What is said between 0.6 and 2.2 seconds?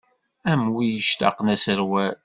win yectaqen aserwal.